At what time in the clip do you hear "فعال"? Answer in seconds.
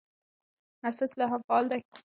1.49-1.65